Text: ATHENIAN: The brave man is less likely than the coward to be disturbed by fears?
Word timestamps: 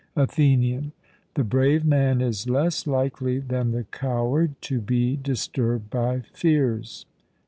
ATHENIAN: 0.15 0.93
The 1.35 1.43
brave 1.43 1.85
man 1.85 2.21
is 2.21 2.49
less 2.49 2.87
likely 2.87 3.37
than 3.37 3.69
the 3.69 3.83
coward 3.83 4.59
to 4.61 4.81
be 4.81 5.15
disturbed 5.15 5.91
by 5.91 6.21
fears? 6.33 7.05